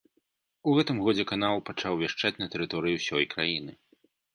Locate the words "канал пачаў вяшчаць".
1.33-2.35